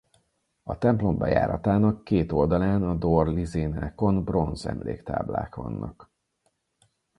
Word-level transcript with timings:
A 0.63 0.77
templom 0.77 1.17
bejáratának 1.17 2.03
két 2.03 2.31
oldalán 2.31 2.83
a 2.83 2.93
dór 2.95 3.27
lizénákon 3.27 4.23
bronz 4.23 4.65
emléktáblák 4.65 5.55
vannak. 5.55 6.11